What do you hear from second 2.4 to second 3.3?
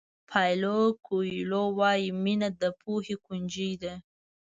د پوهې